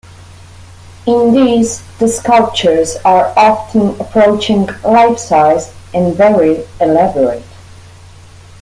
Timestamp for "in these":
1.05-1.83